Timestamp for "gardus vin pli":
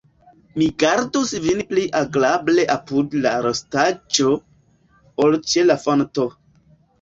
0.83-1.83